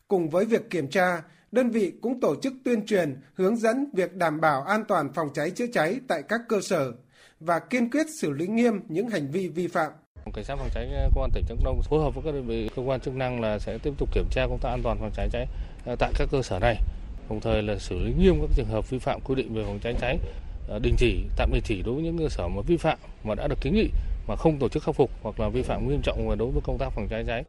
Cùng 0.08 0.30
với 0.30 0.46
việc 0.46 0.70
kiểm 0.70 0.90
tra, 0.90 1.22
đơn 1.52 1.70
vị 1.70 1.94
cũng 2.02 2.20
tổ 2.20 2.36
chức 2.42 2.54
tuyên 2.66 2.86
truyền, 2.86 3.22
hướng 3.34 3.56
dẫn 3.56 3.86
việc 3.94 4.14
đảm 4.16 4.42
bảo 4.42 4.64
an 4.64 4.84
toàn 4.88 5.14
phòng 5.14 5.30
cháy 5.34 5.52
chữa 5.52 5.68
cháy 5.74 6.00
tại 6.08 6.24
các 6.30 6.42
cơ 6.50 6.62
sở 6.62 6.92
và 7.40 7.60
kiên 7.60 7.92
quyết 7.92 8.08
xử 8.22 8.32
lý 8.32 8.48
nghiêm 8.48 8.80
những 8.88 9.10
hành 9.10 9.32
vi 9.32 9.48
vi 9.48 9.68
phạm. 9.68 9.92
Cảnh 10.34 10.44
sát 10.44 10.56
phòng 10.56 10.70
cháy 10.74 10.90
ờ, 10.94 11.10
công 11.16 11.24
an 11.24 11.32
tỉnh 11.34 11.44
Đắk 11.50 11.58
Nông 11.64 11.82
phối 11.90 12.04
hợp 12.04 12.16
với 12.16 12.24
các 12.26 12.32
đơn 12.32 12.48
vị 12.48 12.70
cơ 12.76 12.82
quan 12.82 13.00
chức 13.00 13.16
năng 13.16 13.42
là 13.42 13.60
sẽ 13.60 13.78
tiếp 13.78 13.94
tục 13.98 14.10
kiểm 14.14 14.26
tra 14.32 14.48
công 14.48 14.60
tác 14.62 14.70
an 14.70 14.82
toàn 14.84 14.98
phòng 15.00 15.12
cháy 15.16 15.30
cháy 15.32 15.46
ờ, 15.86 15.96
tại 16.00 16.12
các 16.16 16.28
cơ 16.32 16.42
sở 16.42 16.60
này, 16.60 16.76
đồng 17.30 17.40
thời 17.40 17.64
là 17.64 17.78
xử 17.80 18.00
lý 18.00 18.14
nghiêm 18.20 18.42
các 18.42 18.50
trường 18.56 18.68
hợp 18.68 18.90
vi 18.90 19.00
phạm 19.00 19.22
quy 19.22 19.36
định 19.36 19.54
về 19.54 19.64
phòng 19.66 19.80
cháy 19.84 19.96
cháy 20.02 20.18
ờ, 20.68 20.80
đình 20.80 20.96
chỉ 20.98 21.24
tạm 21.38 21.52
đình 21.54 21.64
chỉ 21.66 21.82
đối 21.82 21.96
với 21.96 22.04
những 22.04 22.18
cơ 22.18 22.30
sở 22.30 22.48
mà 22.48 22.62
vi 22.68 22.78
phạm 22.78 22.98
mà 23.24 23.36
đã 23.36 23.48
được 23.48 23.62
kiến 23.62 23.76
nghị 23.76 23.90
mà 24.28 24.36
không 24.36 24.60
tổ 24.60 24.70
chức 24.70 24.84
khắc 24.84 24.96
phục 24.96 25.12
hoặc 25.22 25.40
là 25.40 25.50
vi 25.50 25.62
phạm 25.62 25.90
nghiêm 25.90 26.02
trọng 26.04 26.38
đối 26.38 26.52
với 26.52 26.62
công 26.64 26.78
tác 26.78 26.90
phòng 26.96 27.08
cháy 27.10 27.24
cháy. 27.28 27.44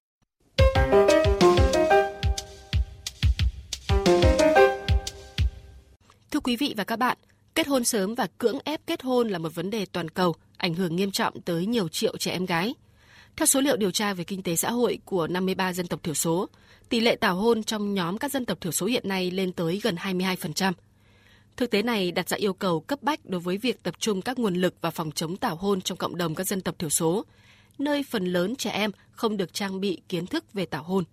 Quý 6.49 6.57
vị 6.57 6.75
và 6.77 6.85
các 6.85 6.99
bạn, 6.99 7.19
kết 7.55 7.67
hôn 7.67 7.85
sớm 7.85 8.15
và 8.15 8.27
cưỡng 8.39 8.59
ép 8.65 8.87
kết 8.87 9.03
hôn 9.03 9.29
là 9.29 9.39
một 9.39 9.55
vấn 9.55 9.71
đề 9.71 9.87
toàn 9.87 10.09
cầu, 10.09 10.35
ảnh 10.57 10.75
hưởng 10.75 10.97
nghiêm 10.97 11.11
trọng 11.11 11.41
tới 11.41 11.67
nhiều 11.67 11.89
triệu 11.89 12.17
trẻ 12.17 12.33
em 12.33 12.47
gái. 12.47 12.75
Theo 13.37 13.47
số 13.47 13.61
liệu 13.61 13.77
điều 13.77 13.91
tra 13.91 14.15
về 14.15 14.25
kinh 14.25 14.43
tế 14.43 14.57
xã 14.57 14.71
hội 14.71 14.99
của 15.05 15.27
53 15.27 15.73
dân 15.73 15.87
tộc 15.87 16.03
thiểu 16.03 16.15
số, 16.15 16.49
tỷ 16.89 17.01
lệ 17.01 17.17
tảo 17.17 17.37
hôn 17.37 17.63
trong 17.63 17.95
nhóm 17.95 18.19
các 18.19 18.33
dân 18.33 18.45
tộc 18.45 18.61
thiểu 18.61 18.73
số 18.73 18.87
hiện 18.87 19.09
nay 19.09 19.31
lên 19.31 19.53
tới 19.53 19.81
gần 19.83 19.95
22%. 19.95 20.73
Thực 21.57 21.71
tế 21.71 21.83
này 21.83 22.13
đặt 22.13 22.29
ra 22.29 22.37
yêu 22.37 22.53
cầu 22.53 22.81
cấp 22.81 23.03
bách 23.03 23.21
đối 23.25 23.41
với 23.41 23.59
việc 23.59 23.83
tập 23.83 23.95
trung 23.99 24.23
các 24.23 24.39
nguồn 24.39 24.55
lực 24.55 24.75
và 24.81 24.91
phòng 24.91 25.11
chống 25.11 25.37
tảo 25.37 25.57
hôn 25.57 25.81
trong 25.81 25.99
cộng 25.99 26.17
đồng 26.17 26.35
các 26.35 26.47
dân 26.47 26.61
tộc 26.61 26.79
thiểu 26.79 26.91
số, 26.91 27.25
nơi 27.79 28.03
phần 28.03 28.25
lớn 28.25 28.57
trẻ 28.57 28.71
em 28.71 28.91
không 29.11 29.37
được 29.37 29.55
trang 29.55 29.81
bị 29.81 30.01
kiến 30.09 30.27
thức 30.27 30.53
về 30.53 30.67
tảo 30.67 30.83
hôn. 30.83 31.05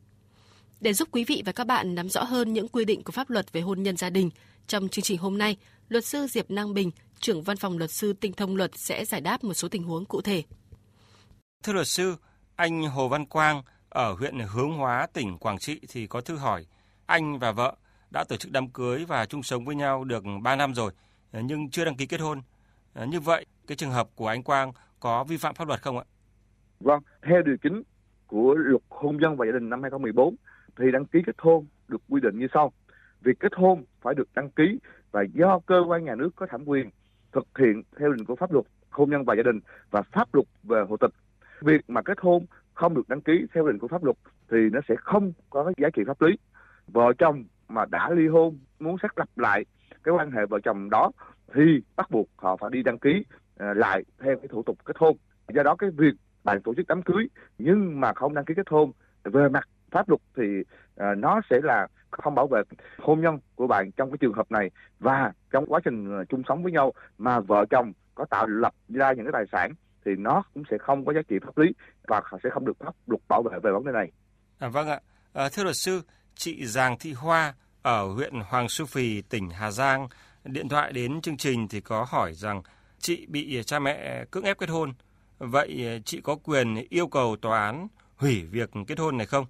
Để 0.82 0.94
giúp 0.94 1.08
quý 1.12 1.24
vị 1.24 1.44
và 1.46 1.52
các 1.52 1.68
bạn 1.68 1.96
nắm 1.96 2.10
rõ 2.10 2.24
hơn 2.24 2.54
những 2.54 2.68
quy 2.68 2.86
định 2.86 3.04
của 3.04 3.12
pháp 3.12 3.30
luật 3.30 3.54
về 3.54 3.62
hôn 3.62 3.84
nhân 3.84 3.98
gia 3.98 4.10
đình, 4.10 4.30
trong 4.68 4.90
chương 4.90 5.04
trình 5.04 5.18
hôm 5.18 5.38
nay, 5.38 5.58
luật 5.90 6.06
sư 6.06 6.28
Diệp 6.28 6.52
Năng 6.52 6.74
Bình, 6.74 6.92
trưởng 7.20 7.44
văn 7.44 7.58
phòng 7.58 7.78
luật 7.78 7.92
sư 7.92 8.14
Tinh 8.14 8.34
thông 8.34 8.56
luật 8.56 8.72
sẽ 8.76 9.06
giải 9.06 9.22
đáp 9.22 9.44
một 9.44 9.54
số 9.54 9.68
tình 9.68 9.84
huống 9.84 10.06
cụ 10.06 10.22
thể. 10.22 10.44
Thưa 11.64 11.74
luật 11.74 11.88
sư, 11.88 12.16
anh 12.56 12.84
Hồ 12.84 13.08
Văn 13.08 13.26
Quang 13.26 13.62
ở 13.90 14.14
huyện 14.14 14.40
Hướng 14.54 14.72
Hóa, 14.72 15.08
tỉnh 15.14 15.38
Quảng 15.38 15.58
Trị 15.58 15.80
thì 15.90 16.08
có 16.08 16.22
thư 16.22 16.36
hỏi, 16.36 16.66
anh 17.06 17.40
và 17.40 17.52
vợ 17.52 17.76
đã 18.12 18.24
tổ 18.30 18.36
chức 18.36 18.52
đám 18.52 18.70
cưới 18.70 19.06
và 19.06 19.26
chung 19.26 19.44
sống 19.44 19.66
với 19.66 19.76
nhau 19.76 20.04
được 20.04 20.24
3 20.42 20.56
năm 20.56 20.74
rồi 20.74 20.92
nhưng 21.32 21.70
chưa 21.70 21.86
đăng 21.86 21.96
ký 21.96 22.06
kết 22.06 22.22
hôn. 22.22 22.42
Như 23.08 23.20
vậy, 23.20 23.46
cái 23.68 23.76
trường 23.76 23.92
hợp 23.92 24.08
của 24.16 24.28
anh 24.28 24.44
Quang 24.44 24.72
có 25.00 25.24
vi 25.24 25.38
phạm 25.38 25.56
pháp 25.56 25.68
luật 25.68 25.82
không 25.82 25.98
ạ? 25.98 26.04
Vâng, 26.80 27.04
theo 27.28 27.42
điều 27.42 27.58
chính 27.64 27.84
của 28.28 28.54
luật 28.54 28.82
hôn 28.90 29.18
nhân 29.18 29.38
và 29.38 29.46
gia 29.46 29.52
đình 29.52 29.70
năm 29.70 29.82
2014 29.82 30.36
thì 30.78 30.86
đăng 30.94 31.06
ký 31.06 31.20
kết 31.26 31.36
hôn 31.38 31.66
được 31.88 32.02
quy 32.10 32.22
định 32.24 32.40
như 32.40 32.48
sau. 32.54 32.74
Việc 33.22 33.40
kết 33.40 33.56
hôn 33.56 33.84
phải 34.02 34.16
được 34.16 34.28
đăng 34.36 34.50
ký 34.50 34.80
và 35.12 35.24
do 35.34 35.60
cơ 35.66 35.84
quan 35.88 36.06
nhà 36.06 36.16
nước 36.16 36.30
có 36.36 36.46
thẩm 36.46 36.66
quyền 36.66 36.90
thực 37.32 37.48
hiện 37.60 37.84
theo 37.98 38.12
định 38.12 38.26
của 38.26 38.36
pháp 38.36 38.52
luật, 38.52 38.66
hôn 38.90 39.10
nhân 39.10 39.26
và 39.26 39.36
gia 39.36 39.44
đình 39.44 39.60
và 39.92 40.02
pháp 40.02 40.36
luật 40.36 40.48
về 40.64 40.82
hộ 40.90 40.98
tịch. 40.98 41.12
Việc 41.62 41.90
mà 41.90 42.02
kết 42.02 42.18
hôn 42.20 42.46
không 42.74 42.96
được 42.96 43.10
đăng 43.10 43.22
ký 43.22 43.46
theo 43.54 43.68
định 43.68 43.80
của 43.80 43.88
pháp 43.88 44.04
luật 44.04 44.18
thì 44.52 44.58
nó 44.72 44.80
sẽ 44.88 44.96
không 44.96 45.34
có 45.50 45.74
giá 45.78 45.90
trị 45.90 46.04
pháp 46.08 46.22
lý. 46.22 46.38
Vợ 46.88 47.14
chồng 47.18 47.44
mà 47.68 47.86
đã 47.86 48.10
ly 48.10 48.28
hôn, 48.28 48.60
muốn 48.80 48.98
xác 49.02 49.18
lập 49.18 49.30
lại 49.36 49.66
cái 50.04 50.14
quan 50.14 50.32
hệ 50.32 50.46
vợ 50.46 50.60
chồng 50.64 50.90
đó 50.90 51.12
thì 51.54 51.82
bắt 51.96 52.12
buộc 52.12 52.28
họ 52.36 52.58
phải 52.58 52.70
đi 52.74 52.84
đăng 52.84 53.00
ký 53.00 53.26
à, 53.58 53.74
lại 53.74 54.04
theo 54.20 54.36
cái 54.36 54.48
thủ 54.48 54.64
tục 54.64 54.78
kết 54.86 54.98
hôn 54.98 55.18
do 55.54 55.64
đó 55.64 55.76
cái 55.76 55.90
việc 55.90 56.14
bạn 56.44 56.62
tổ 56.62 56.74
chức 56.74 56.88
đám 56.88 57.02
cưới 57.02 57.28
nhưng 57.58 58.00
mà 58.00 58.14
không 58.14 58.34
đăng 58.34 58.46
ký 58.46 58.54
kết 58.54 58.70
hôn 58.70 58.92
về 59.24 59.50
mặt 59.50 59.70
pháp 59.96 60.10
luật 60.10 60.22
thì 60.38 60.44
uh, 60.60 61.18
nó 61.18 61.42
sẽ 61.50 61.60
là 61.64 61.88
không 62.12 62.36
bảo 62.36 62.48
vệ 62.48 62.62
hôn 62.98 63.22
nhân 63.22 63.40
của 63.56 63.68
bạn 63.68 63.92
trong 63.92 64.12
cái 64.12 64.18
trường 64.22 64.34
hợp 64.34 64.52
này 64.52 64.70
và 65.00 65.32
trong 65.52 65.66
quá 65.66 65.80
trình 65.86 66.20
à, 66.20 66.24
chung 66.30 66.42
sống 66.48 66.64
với 66.64 66.72
nhau 66.72 66.94
mà 67.18 67.40
vợ 67.40 67.66
chồng 67.70 67.94
có 68.16 68.26
tạo 68.30 68.48
lập 68.48 68.74
ra 68.90 69.14
những 69.14 69.26
cái 69.26 69.32
tài 69.34 69.46
sản 69.52 69.74
thì 70.06 70.12
nó 70.18 70.44
cũng 70.54 70.64
sẽ 70.72 70.78
không 70.78 71.06
có 71.06 71.14
giá 71.14 71.22
trị 71.30 71.36
pháp 71.46 71.58
lý 71.58 71.68
và 72.08 72.22
sẽ 72.44 72.50
không 72.50 72.66
được 72.66 72.78
pháp 72.80 72.96
luật 73.08 73.22
bảo 73.30 73.44
vệ 73.44 73.60
về 73.64 73.72
vấn 73.72 73.86
đề 73.86 73.92
này. 73.92 74.12
À, 74.60 74.68
vâng 74.68 74.88
ạ. 74.88 75.00
À, 75.34 75.50
thưa 75.54 75.64
luật 75.64 75.76
sư, 75.76 76.02
chị 76.36 76.66
Giàng 76.66 76.98
Thị 77.00 77.14
Hoa 77.14 77.54
ở 77.82 78.08
huyện 78.08 78.34
Hoàng 78.50 78.70
Su 78.70 78.86
Phì, 78.86 79.22
tỉnh 79.22 79.50
Hà 79.50 79.72
Giang 79.72 80.08
điện 80.44 80.70
thoại 80.70 80.92
đến 80.94 81.22
chương 81.22 81.38
trình 81.38 81.68
thì 81.68 81.82
có 81.82 82.06
hỏi 82.10 82.34
rằng 82.34 82.62
chị 83.00 83.26
bị 83.30 83.64
cha 83.64 83.80
mẹ 83.80 84.26
cưỡng 84.32 84.44
ép 84.44 84.58
kết 84.58 84.70
hôn. 84.70 84.94
Vậy 85.38 86.02
chị 86.06 86.22
có 86.22 86.36
quyền 86.44 86.76
yêu 86.90 87.08
cầu 87.08 87.36
tòa 87.42 87.66
án 87.66 87.88
hủy 88.16 88.46
việc 88.52 88.70
kết 88.88 89.00
hôn 89.00 89.18
này 89.18 89.28
không? 89.28 89.46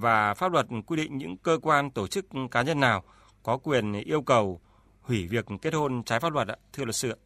Và 0.00 0.34
pháp 0.34 0.52
luật 0.52 0.66
quy 0.86 0.96
định 0.96 1.18
những 1.18 1.36
cơ 1.36 1.58
quan 1.62 1.90
tổ 1.90 2.06
chức 2.06 2.26
cá 2.50 2.62
nhân 2.62 2.80
nào 2.80 3.02
có 3.42 3.56
quyền 3.56 3.92
yêu 3.92 4.22
cầu 4.22 4.60
hủy 5.00 5.26
việc 5.30 5.46
kết 5.62 5.74
hôn 5.74 6.02
trái 6.02 6.20
pháp 6.20 6.32
luật 6.32 6.48
ạ, 6.48 6.56
thưa 6.72 6.84
luật 6.84 6.94
sư 6.94 7.10
ạ? 7.10 7.18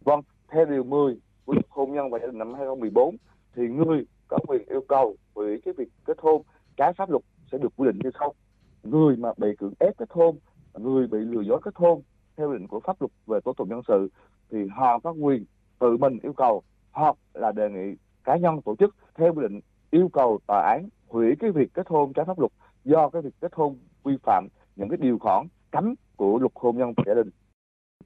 Vâng, 0.00 0.20
theo 0.48 0.64
điều 0.64 0.84
10 0.84 1.16
của 1.44 1.52
luật 1.52 1.66
hôn 1.68 1.92
nhân 1.92 2.10
và 2.10 2.18
gia 2.18 2.26
đình 2.26 2.38
năm 2.38 2.54
2014 2.54 3.16
thì 3.56 3.62
người 3.62 4.04
có 4.28 4.38
quyền 4.46 4.62
yêu 4.66 4.84
cầu 4.88 5.16
hủy 5.34 5.60
cái 5.64 5.74
việc 5.76 5.88
kết 6.04 6.16
hôn 6.18 6.42
trái 6.76 6.92
pháp 6.92 7.10
luật 7.10 7.22
sẽ 7.52 7.58
được 7.58 7.72
quy 7.76 7.86
định 7.86 7.98
như 8.04 8.10
sau. 8.18 8.34
Người 8.82 9.16
mà 9.16 9.28
bị 9.36 9.48
cưỡng 9.58 9.74
ép 9.78 9.98
kết 9.98 10.08
hôn, 10.10 10.38
người 10.74 11.06
bị 11.06 11.18
lừa 11.18 11.40
dối 11.40 11.60
kết 11.64 11.74
hôn 11.74 12.02
theo 12.36 12.50
quy 12.50 12.58
định 12.58 12.68
của 12.68 12.80
pháp 12.80 13.00
luật 13.00 13.12
về 13.26 13.38
tố 13.44 13.52
tụng 13.52 13.68
dân 13.68 13.80
sự 13.88 14.08
thì 14.50 14.58
họ 14.76 14.98
có 14.98 15.10
quyền 15.10 15.44
tự 15.78 15.96
mình 15.96 16.18
yêu 16.22 16.32
cầu 16.32 16.62
hoặc 16.90 17.16
là 17.34 17.52
đề 17.52 17.70
nghị 17.70 17.96
cá 18.24 18.36
nhân 18.36 18.62
tổ 18.64 18.76
chức 18.78 18.96
theo 19.14 19.34
quy 19.34 19.42
định 19.48 19.60
yêu 19.90 20.08
cầu 20.12 20.38
tòa 20.46 20.76
án 20.76 20.88
hủy 21.10 21.36
cái 21.38 21.50
việc 21.50 21.74
kết 21.74 21.88
hôn 21.88 22.12
trái 22.12 22.24
pháp 22.24 22.38
luật 22.38 22.52
do 22.84 23.08
cái 23.08 23.22
việc 23.22 23.34
kết 23.40 23.52
hôn 23.54 23.78
vi 24.04 24.16
phạm 24.22 24.48
những 24.76 24.88
cái 24.88 24.98
điều 25.00 25.18
khoản 25.18 25.46
cấm 25.70 25.94
của 26.16 26.38
luật 26.38 26.52
hôn 26.54 26.76
nhân 26.76 26.92
và 26.96 27.04
gia 27.06 27.14
đình 27.14 27.30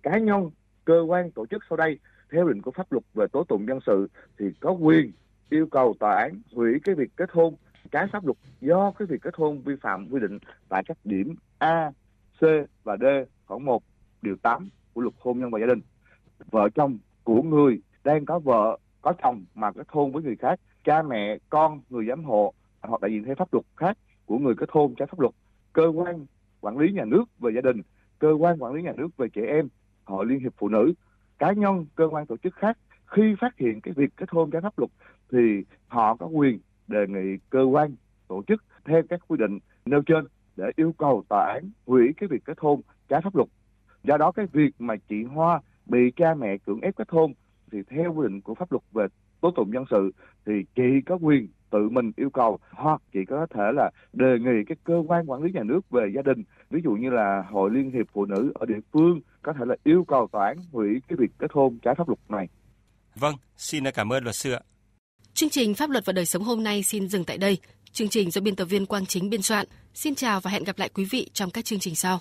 cá 0.02 0.18
nhân 0.18 0.50
cơ 0.84 1.00
quan 1.00 1.30
tổ 1.30 1.46
chức 1.46 1.62
sau 1.70 1.76
đây 1.76 1.99
theo 2.32 2.49
định 2.49 2.62
của 2.62 2.70
pháp 2.70 2.92
luật 2.92 3.04
về 3.14 3.26
tố 3.32 3.44
tụng 3.44 3.66
dân 3.68 3.78
sự 3.87 4.08
thì 4.38 4.46
có 4.61 4.70
quyền 4.70 5.12
yêu 5.50 5.66
cầu 5.66 5.94
tòa 6.00 6.14
án 6.14 6.42
hủy 6.54 6.73
cái 6.84 6.94
việc 6.94 7.11
kết 7.16 7.30
hôn 7.32 7.54
trái 7.92 8.06
pháp 8.12 8.26
luật 8.26 8.37
do 8.61 8.90
cái 8.90 9.06
việc 9.06 9.23
kết 9.23 9.34
hôn 9.37 9.62
vi 9.62 9.75
phạm 9.82 10.08
quy 10.11 10.20
định 10.20 10.38
tại 10.68 10.82
các 10.87 10.99
điểm 11.04 11.34
A, 11.58 11.92
C 12.40 12.42
và 12.84 12.96
D 12.96 13.04
khoảng 13.46 13.64
1 13.64 13.82
điều 14.23 14.37
8 14.42 14.68
của 14.92 15.00
luật 15.00 15.14
hôn 15.18 15.38
nhân 15.38 15.50
và 15.50 15.58
gia 15.61 15.66
đình. 15.66 15.80
Vợ 16.50 16.68
chồng 16.75 16.99
của 17.25 17.42
người 17.42 17.80
đang 18.04 18.25
có 18.25 18.38
vợ, 18.38 18.78
có 19.02 19.12
chồng 19.23 19.44
mà 19.54 19.73
kết 19.73 19.87
hôn 19.88 20.12
với 20.12 20.23
người 20.23 20.37
khác, 20.37 20.61
cha 20.84 21.02
mẹ, 21.02 21.38
con, 21.50 21.80
người 21.90 22.06
giám 22.08 22.25
hộ 22.25 22.54
hoặc 22.88 23.00
đại 23.00 23.12
diện 23.12 23.25
theo 23.25 23.35
pháp 23.35 23.53
luật 23.53 23.64
khác 23.76 23.99
của 24.26 24.38
người 24.38 24.55
kết 24.55 24.69
hôn 24.73 24.95
trái 24.95 25.07
pháp 25.07 25.21
luật, 25.21 25.35
cơ 25.73 25.87
quan 25.95 26.26
quản 26.61 26.79
lý 26.79 26.93
nhà 26.93 27.05
nước 27.05 27.25
về 27.38 27.53
gia 27.55 27.61
đình, 27.61 27.83
cơ 28.19 28.33
quan 28.33 28.62
quản 28.62 28.73
lý 28.73 28.83
nhà 28.83 28.93
nước 28.97 29.17
về 29.17 29.29
trẻ 29.29 29.43
em, 29.47 29.69
hội 30.05 30.26
liên 30.26 30.41
hiệp 30.41 30.53
phụ 30.59 30.69
nữ, 30.69 30.93
cá 31.38 31.53
nhân, 31.53 31.87
cơ 31.95 32.09
quan 32.11 32.26
tổ 32.26 32.37
chức 32.37 32.55
khác 32.55 32.79
khi 33.07 33.35
phát 33.41 33.59
hiện 33.59 33.81
cái 33.81 33.95
việc 33.95 34.17
kết 34.17 34.31
hôn 34.31 34.50
trái 34.50 34.62
pháp 34.62 34.79
luật 34.79 34.91
thì 35.33 35.64
họ 35.87 36.17
có 36.17 36.26
quyền 36.26 36.61
đề 36.88 37.07
nghị 37.09 37.37
cơ 37.50 37.62
quan 37.62 37.95
tổ 38.29 38.43
chức 38.49 38.64
theo 38.85 39.03
các 39.09 39.21
quy 39.29 39.37
định 39.37 39.59
nêu 39.87 40.03
trên 40.03 40.25
để 40.57 40.64
yêu 40.76 40.95
cầu 40.99 41.25
tòa 41.29 41.53
án 41.55 41.71
hủy 41.87 42.12
cái 42.17 42.29
việc 42.29 42.45
kết 42.45 42.59
hôn 42.61 42.81
trái 43.09 43.21
pháp 43.25 43.37
luật. 43.37 43.49
Do 44.05 44.17
đó 44.17 44.33
cái 44.33 44.47
việc 44.53 44.71
mà 44.79 44.97
chị 45.09 45.25
Hoa 45.25 45.61
bị 45.87 46.11
cha 46.17 46.35
mẹ 46.35 46.59
cưỡng 46.59 46.81
ép 46.81 46.97
kết 46.97 47.11
hôn 47.11 47.33
thì 47.73 47.83
theo 47.83 48.12
quy 48.12 48.29
định 48.29 48.41
của 48.41 48.55
pháp 48.55 48.73
luật 48.73 48.83
về 48.93 49.07
tố 49.41 49.50
tụng 49.50 49.73
dân 49.73 49.85
sự 49.91 50.11
thì 50.47 50.53
chị 50.75 51.00
có 51.07 51.14
quyền 51.14 51.49
tự 51.75 51.88
mình 51.88 52.12
yêu 52.16 52.31
cầu 52.31 52.59
hoặc 52.71 53.02
chị 53.12 53.21
có 53.28 53.47
thể 53.54 53.62
là 53.75 53.90
đề 54.12 54.38
nghị 54.40 54.64
cái 54.69 54.76
cơ 54.85 54.95
quan 55.09 55.31
quản 55.31 55.43
lý 55.43 55.52
nhà 55.52 55.62
nước 55.64 55.81
về 55.90 56.02
gia 56.14 56.23
đình 56.23 56.45
ví 56.71 56.81
dụ 56.85 56.90
như 56.90 57.11
là 57.11 57.45
hội 57.50 57.71
liên 57.71 57.90
hiệp 57.90 58.07
phụ 58.12 58.25
nữ 58.25 58.52
ở 58.54 58.66
địa 58.66 58.81
phương 58.93 59.21
có 59.43 59.52
thể 59.52 59.64
là 59.66 59.76
yêu 59.85 60.04
cầu 60.09 60.28
tòa 60.33 60.47
án 60.47 60.57
hủy 60.73 60.88
cái 61.09 61.16
việc 61.21 61.31
kết 61.38 61.50
hôn 61.52 61.78
trái 61.83 61.95
pháp 61.99 62.09
luật 62.09 62.19
này. 62.28 62.49
Vâng, 63.14 63.35
xin 63.57 63.85
cảm 63.95 64.12
ơn 64.12 64.25
luật 64.25 64.37
sư 64.37 64.52
ạ. 64.52 64.61
Chương 65.35 65.50
trình 65.50 65.75
Pháp 65.75 65.90
luật 65.90 66.07
và 66.07 66.12
đời 66.12 66.26
sống 66.26 66.43
hôm 66.43 66.64
nay 66.64 66.83
xin 66.83 67.09
dừng 67.09 67.25
tại 67.25 67.38
đây. 67.38 67.59
Chương 67.93 68.09
trình 68.09 68.31
do 68.31 68.40
biên 68.40 68.57
tập 68.57 68.64
viên 68.64 68.87
Quang 68.87 69.07
Chính 69.07 69.31
biên 69.31 69.43
soạn. 69.43 69.66
Xin 69.95 70.14
chào 70.14 70.40
và 70.40 70.50
hẹn 70.50 70.64
gặp 70.64 70.78
lại 70.78 70.88
quý 70.95 71.04
vị 71.11 71.31
trong 71.33 71.50
các 71.50 71.64
chương 71.64 71.78
trình 71.78 71.95
sau. 71.95 72.21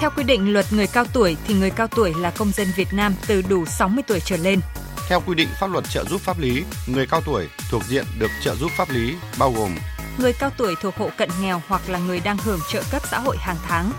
Theo 0.00 0.10
quy 0.16 0.24
định 0.24 0.52
luật 0.52 0.64
người 0.72 0.86
cao 0.92 1.04
tuổi 1.14 1.36
thì 1.44 1.54
người 1.54 1.70
cao 1.70 1.86
tuổi 1.96 2.12
là 2.18 2.32
công 2.38 2.48
dân 2.48 2.66
Việt 2.76 2.88
Nam 2.94 3.14
từ 3.28 3.42
đủ 3.50 3.64
60 3.64 4.02
tuổi 4.08 4.20
trở 4.20 4.36
lên. 4.36 4.60
Theo 5.08 5.22
quy 5.26 5.34
định 5.34 5.48
pháp 5.60 5.70
luật 5.70 5.84
trợ 5.90 6.04
giúp 6.04 6.20
pháp 6.20 6.38
lý, 6.38 6.64
người 6.86 7.06
cao 7.06 7.20
tuổi 7.24 7.48
thuộc 7.70 7.82
diện 7.84 8.04
được 8.18 8.30
trợ 8.42 8.54
giúp 8.54 8.70
pháp 8.76 8.90
lý 8.90 9.14
bao 9.38 9.52
gồm 9.52 9.76
người 10.18 10.32
cao 10.32 10.50
tuổi 10.56 10.74
thuộc 10.80 10.96
hộ 10.96 11.10
cận 11.16 11.30
nghèo 11.40 11.62
hoặc 11.68 11.82
là 11.88 11.98
người 11.98 12.20
đang 12.20 12.38
hưởng 12.38 12.60
trợ 12.68 12.82
cấp 12.90 13.02
xã 13.10 13.18
hội 13.18 13.36
hàng 13.40 13.56
tháng. 13.68 13.92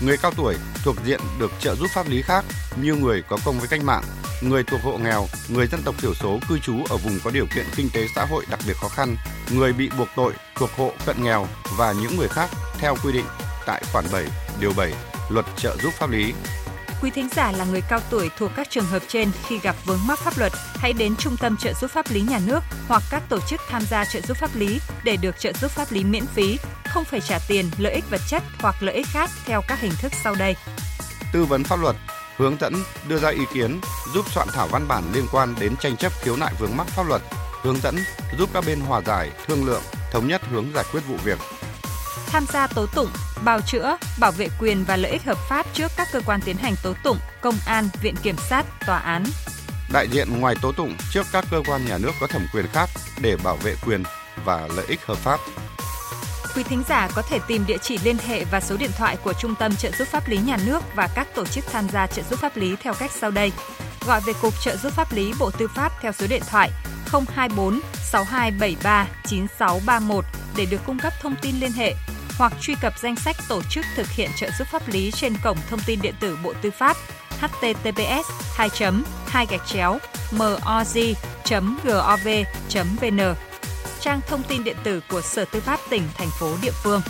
Người 0.00 0.16
cao 0.16 0.32
tuổi 0.36 0.54
thuộc 0.84 0.96
diện 1.04 1.20
được 1.38 1.50
trợ 1.60 1.74
giúp 1.74 1.86
pháp 1.94 2.08
lý 2.08 2.22
khác 2.22 2.44
như 2.82 2.94
người 2.94 3.22
có 3.28 3.38
công 3.44 3.58
với 3.58 3.68
cách 3.68 3.84
mạng, 3.84 4.02
người 4.42 4.62
thuộc 4.64 4.80
hộ 4.82 4.98
nghèo, 4.98 5.26
người 5.48 5.66
dân 5.66 5.82
tộc 5.84 5.94
thiểu 5.98 6.14
số 6.14 6.38
cư 6.48 6.58
trú 6.58 6.74
ở 6.90 6.96
vùng 6.96 7.18
có 7.24 7.30
điều 7.30 7.46
kiện 7.54 7.64
kinh 7.76 7.90
tế 7.90 8.06
xã 8.14 8.24
hội 8.24 8.44
đặc 8.50 8.60
biệt 8.66 8.76
khó 8.76 8.88
khăn, 8.88 9.16
người 9.50 9.72
bị 9.72 9.90
buộc 9.98 10.08
tội 10.16 10.32
thuộc 10.56 10.70
hộ 10.76 10.92
cận 11.06 11.16
nghèo 11.22 11.46
và 11.78 11.92
những 11.92 12.16
người 12.16 12.28
khác 12.28 12.50
theo 12.78 12.96
quy 13.04 13.12
định 13.12 13.26
tại 13.66 13.82
khoản 13.92 14.04
7, 14.12 14.24
điều 14.60 14.72
7 14.76 14.92
Luật 15.30 15.46
trợ 15.56 15.76
giúp 15.82 15.92
pháp 15.94 16.10
lý. 16.10 16.32
Quý 17.02 17.10
thính 17.10 17.28
giả 17.36 17.52
là 17.52 17.64
người 17.64 17.82
cao 17.88 18.00
tuổi 18.10 18.30
thuộc 18.38 18.50
các 18.56 18.70
trường 18.70 18.84
hợp 18.84 19.02
trên 19.08 19.30
khi 19.46 19.58
gặp 19.58 19.76
vướng 19.84 20.06
mắc 20.06 20.18
pháp 20.18 20.38
luật, 20.38 20.52
hãy 20.74 20.92
đến 20.92 21.16
Trung 21.16 21.36
tâm 21.36 21.56
trợ 21.56 21.72
giúp 21.72 21.90
pháp 21.90 22.10
lý 22.10 22.20
nhà 22.20 22.40
nước 22.46 22.60
hoặc 22.88 23.02
các 23.10 23.22
tổ 23.28 23.40
chức 23.40 23.60
tham 23.68 23.82
gia 23.90 24.04
trợ 24.04 24.20
giúp 24.20 24.36
pháp 24.36 24.50
lý 24.54 24.80
để 25.04 25.16
được 25.16 25.38
trợ 25.38 25.52
giúp 25.52 25.70
pháp 25.70 25.92
lý 25.92 26.04
miễn 26.04 26.26
phí, 26.26 26.58
không 26.84 27.04
phải 27.04 27.20
trả 27.20 27.38
tiền, 27.48 27.70
lợi 27.78 27.92
ích 27.92 28.10
vật 28.10 28.20
chất 28.28 28.42
hoặc 28.58 28.82
lợi 28.82 28.94
ích 28.94 29.06
khác 29.12 29.30
theo 29.44 29.62
các 29.68 29.80
hình 29.80 29.92
thức 30.00 30.12
sau 30.22 30.34
đây. 30.34 30.56
Tư 31.32 31.44
vấn 31.44 31.64
pháp 31.64 31.80
luật, 31.80 31.96
hướng 32.36 32.56
dẫn, 32.60 32.74
đưa 33.08 33.18
ra 33.18 33.28
ý 33.28 33.42
kiến, 33.54 33.80
giúp 34.14 34.24
soạn 34.34 34.48
thảo 34.52 34.68
văn 34.68 34.88
bản 34.88 35.02
liên 35.12 35.24
quan 35.32 35.54
đến 35.60 35.76
tranh 35.76 35.96
chấp 35.96 36.12
khiếu 36.22 36.36
nại 36.36 36.54
vướng 36.58 36.76
mắc 36.76 36.86
pháp 36.86 37.08
luật, 37.08 37.22
hướng 37.62 37.80
dẫn, 37.80 37.96
giúp 38.38 38.50
các 38.52 38.64
bên 38.66 38.80
hòa 38.80 39.00
giải, 39.06 39.30
thương 39.46 39.64
lượng, 39.64 39.82
thống 40.12 40.28
nhất 40.28 40.42
hướng 40.50 40.72
giải 40.74 40.84
quyết 40.92 41.00
vụ 41.08 41.16
việc, 41.24 41.38
tham 42.26 42.46
gia 42.52 42.66
tố 42.66 42.86
tụng, 42.86 43.08
bào 43.44 43.60
chữa, 43.60 43.96
bảo 44.20 44.32
vệ 44.32 44.48
quyền 44.60 44.84
và 44.84 44.96
lợi 44.96 45.10
ích 45.10 45.24
hợp 45.24 45.38
pháp 45.48 45.66
trước 45.74 45.92
các 45.96 46.08
cơ 46.12 46.20
quan 46.26 46.40
tiến 46.44 46.56
hành 46.56 46.74
tố 46.82 46.94
tụng, 47.04 47.18
công 47.40 47.54
an, 47.66 47.88
viện 48.02 48.14
kiểm 48.22 48.36
sát, 48.48 48.66
tòa 48.86 48.98
án. 48.98 49.24
Đại 49.92 50.08
diện 50.08 50.40
ngoài 50.40 50.54
tố 50.62 50.72
tụng 50.72 50.94
trước 51.10 51.26
các 51.32 51.44
cơ 51.50 51.62
quan 51.66 51.86
nhà 51.86 51.98
nước 51.98 52.12
có 52.20 52.26
thẩm 52.26 52.46
quyền 52.52 52.66
khác 52.72 52.90
để 53.20 53.36
bảo 53.44 53.56
vệ 53.56 53.74
quyền 53.86 54.02
và 54.44 54.68
lợi 54.76 54.86
ích 54.88 55.00
hợp 55.06 55.18
pháp. 55.18 55.40
Quý 56.56 56.62
thính 56.62 56.82
giả 56.88 57.08
có 57.14 57.22
thể 57.22 57.38
tìm 57.48 57.66
địa 57.66 57.78
chỉ 57.82 57.98
liên 58.04 58.16
hệ 58.26 58.44
và 58.44 58.60
số 58.60 58.76
điện 58.76 58.90
thoại 58.98 59.16
của 59.24 59.32
Trung 59.32 59.54
tâm 59.58 59.76
trợ 59.76 59.90
giúp 59.98 60.08
pháp 60.08 60.28
lý 60.28 60.38
nhà 60.38 60.56
nước 60.66 60.82
và 60.94 61.08
các 61.14 61.34
tổ 61.34 61.46
chức 61.46 61.64
tham 61.72 61.88
gia 61.88 62.06
trợ 62.06 62.22
giúp 62.30 62.38
pháp 62.38 62.56
lý 62.56 62.76
theo 62.82 62.94
cách 62.94 63.10
sau 63.20 63.30
đây. 63.30 63.52
Gọi 64.06 64.20
về 64.26 64.32
Cục 64.42 64.54
trợ 64.60 64.76
giúp 64.76 64.92
pháp 64.92 65.12
lý 65.12 65.32
Bộ 65.38 65.50
Tư 65.50 65.68
pháp 65.74 65.92
theo 66.00 66.12
số 66.12 66.26
điện 66.26 66.42
thoại 66.50 66.70
024 67.12 67.80
6273 67.94 69.06
9631 69.24 70.24
để 70.56 70.66
được 70.66 70.80
cung 70.86 70.98
cấp 70.98 71.12
thông 71.20 71.34
tin 71.42 71.54
liên 71.60 71.72
hệ 71.72 71.94
hoặc 72.38 72.52
truy 72.60 72.74
cập 72.82 72.98
danh 72.98 73.16
sách 73.16 73.36
tổ 73.48 73.62
chức 73.62 73.84
thực 73.96 74.08
hiện 74.08 74.30
trợ 74.36 74.50
giúp 74.58 74.68
pháp 74.68 74.88
lý 74.88 75.10
trên 75.10 75.32
cổng 75.44 75.58
thông 75.70 75.80
tin 75.86 75.98
điện 76.02 76.14
tử 76.20 76.38
Bộ 76.44 76.52
Tư 76.62 76.70
pháp 76.70 76.96
https 77.40 78.30
2 78.56 78.68
2 79.26 79.46
gạch 79.50 79.66
chéo 79.66 79.98
moz 80.30 81.14
gov 81.84 82.28
vn 83.00 83.20
trang 84.00 84.20
thông 84.28 84.42
tin 84.42 84.64
điện 84.64 84.76
tử 84.84 85.00
của 85.10 85.20
Sở 85.20 85.44
Tư 85.44 85.60
pháp 85.60 85.80
tỉnh, 85.90 86.02
thành 86.14 86.28
phố, 86.40 86.52
địa 86.62 86.70
phương. 86.82 87.00